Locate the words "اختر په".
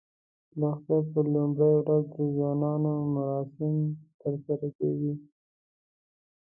0.73-1.19